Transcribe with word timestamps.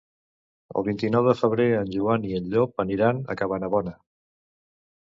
El 0.79 0.85
vint-i-nou 0.87 1.27
de 1.27 1.35
febrer 1.41 1.67
en 1.81 1.93
Joan 1.97 2.27
i 2.31 2.35
en 2.41 2.51
Llop 2.55 2.85
aniran 2.87 3.25
a 3.35 3.39
Cabanabona. 3.45 3.97